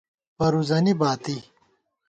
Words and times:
پرُزَنی 0.37 0.93
باتی 0.99 1.37